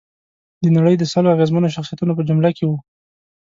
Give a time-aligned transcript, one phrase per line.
[0.63, 2.77] د نړۍ د سلو اغېزمنو شخصیتونو په جمله کې وه.